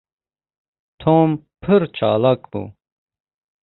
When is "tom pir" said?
1.03-1.81